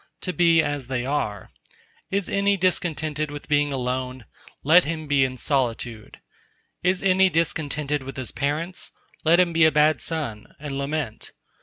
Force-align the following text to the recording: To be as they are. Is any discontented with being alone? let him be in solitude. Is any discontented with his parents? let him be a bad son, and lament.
To 0.21 0.33
be 0.33 0.63
as 0.63 0.87
they 0.87 1.05
are. 1.05 1.51
Is 2.09 2.27
any 2.27 2.57
discontented 2.57 3.29
with 3.29 3.47
being 3.47 3.71
alone? 3.71 4.25
let 4.63 4.83
him 4.83 5.05
be 5.05 5.23
in 5.23 5.37
solitude. 5.37 6.19
Is 6.81 7.03
any 7.03 7.29
discontented 7.29 8.01
with 8.01 8.17
his 8.17 8.31
parents? 8.31 8.89
let 9.23 9.39
him 9.39 9.53
be 9.53 9.63
a 9.63 9.71
bad 9.71 10.01
son, 10.01 10.55
and 10.59 10.75
lament. 10.75 11.33